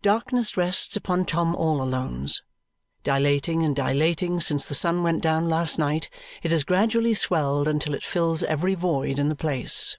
[0.00, 2.40] Darkness rests upon Tom All Alone's.
[3.02, 6.08] Dilating and dilating since the sun went down last night,
[6.44, 9.96] it has gradually swelled until it fills every void in the place.